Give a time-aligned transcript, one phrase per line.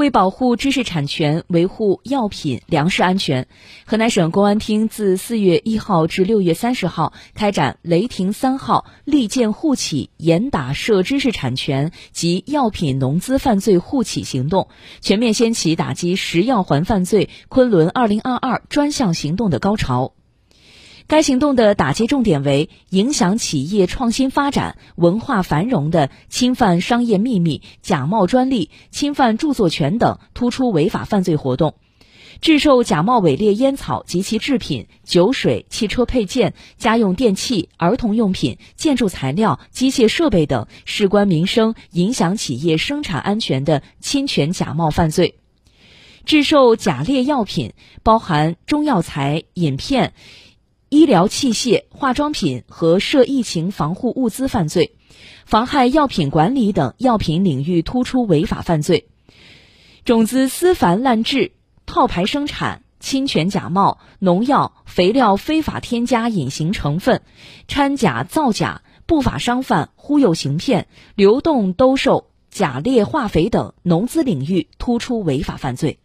[0.00, 3.46] 为保护知识产权，维护药品、粮食安全，
[3.84, 14.68] 河南省公安厅自四月一号至六月三十号开展“雷霆三号”利剑护企严打涉知识产权及药品农资犯罪护企行动，
[15.02, 20.14] 全面掀起打击食药环犯罪“昆仑二零二二”专项行动的高潮。
[21.10, 31.72] 该行动的打击重点为影响企业创新发展、文化繁荣的侵犯商业秘密、假冒专利、侵犯著作权等突出违法犯罪活动；
[32.40, 45.34] 制售假冒伪劣烟草及其制品、酒水、汽车配件、家用电器、儿童用品、建筑材料、机械设备等事关民生、影响企业生产安全的侵权假冒犯罪；
[46.24, 47.72] 制售假劣药品，
[48.04, 50.12] 包含中药材、饮片。
[50.90, 54.96] 医疗器械、化妆品和涉疫情防护物资犯罪，
[55.46, 59.06] 妨害药品管理等药品领域突出违法犯罪，
[60.04, 61.52] 种子私繁滥制、
[61.86, 67.22] 套牌生产、侵权假冒、农药、肥料非法添加隐形成分、
[67.68, 76.00] 掺假造假、不法商贩忽悠行骗、流动兜售假劣化肥等农资领域突出违法犯罪。